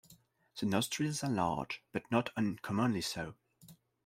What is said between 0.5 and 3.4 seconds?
The nostrils are large but not uncommonly so.